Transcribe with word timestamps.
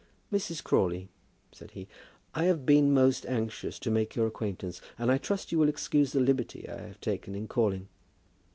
"Mrs. 0.33 0.63
Crawley," 0.63 1.09
said 1.51 1.69
he, 1.77 1.87
"I 2.33 2.45
have 2.45 2.65
been 2.65 2.91
most 2.91 3.23
anxious 3.27 3.77
to 3.77 3.91
make 3.91 4.15
your 4.15 4.25
acquaintance, 4.25 4.81
and 4.97 5.11
I 5.11 5.19
trust 5.19 5.51
you 5.51 5.59
will 5.59 5.69
excuse 5.69 6.11
the 6.11 6.19
liberty 6.19 6.67
I 6.67 6.81
have 6.87 7.01
taken 7.01 7.35
in 7.35 7.47
calling." 7.47 7.87